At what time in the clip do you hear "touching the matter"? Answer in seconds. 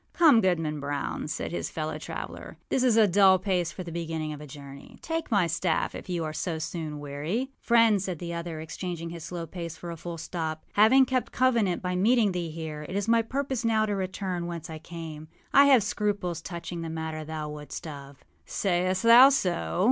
16.41-17.23